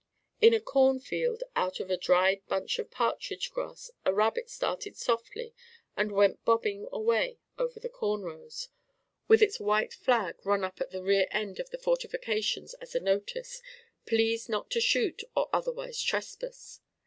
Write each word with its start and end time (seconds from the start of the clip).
In 0.41 0.51
a 0.55 0.59
corn 0.59 0.99
field 0.99 1.43
out 1.55 1.79
of 1.79 1.91
a 1.91 1.95
dried 1.95 2.41
bunch 2.47 2.79
of 2.79 2.89
partridge 2.89 3.51
grass 3.51 3.91
a 4.03 4.11
rabbit 4.11 4.49
started 4.49 4.97
softly 4.97 5.53
and 5.95 6.11
went 6.11 6.43
bobbing 6.43 6.87
away 6.91 7.37
over 7.59 7.79
the 7.79 7.87
corn 7.87 8.23
rows 8.23 8.69
with 9.27 9.43
its 9.43 9.59
white 9.59 9.93
flag 9.93 10.43
run 10.43 10.63
up 10.63 10.81
at 10.81 10.89
the 10.89 11.03
rear 11.03 11.27
end 11.29 11.59
of 11.59 11.69
the 11.69 11.77
fortifications 11.77 12.73
as 12.81 12.95
a 12.95 12.99
notice 12.99 13.61
"Please 14.07 14.49
not 14.49 14.71
to 14.71 14.81
shoot 14.81 15.21
or 15.35 15.49
otherwise 15.53 16.01
trespass!" 16.01 16.79